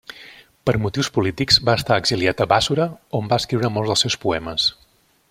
[0.69, 2.89] Per motius polítics va estar exiliat a Bàssora
[3.21, 4.71] on va escriure molts dels seus poemes.